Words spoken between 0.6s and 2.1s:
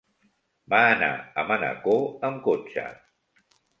Va anar a Manacor